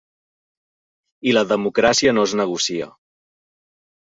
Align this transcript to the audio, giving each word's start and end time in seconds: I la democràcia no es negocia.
I 1.31 1.35
la 1.39 1.43
democràcia 1.53 2.15
no 2.19 2.25
es 2.31 2.33
negocia. 2.43 2.89